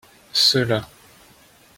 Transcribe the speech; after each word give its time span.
ceux-là. 0.33 0.89